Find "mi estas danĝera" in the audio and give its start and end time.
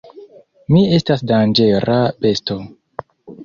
0.75-2.01